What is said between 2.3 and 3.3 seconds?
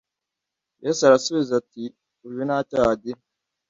ntacyaha agira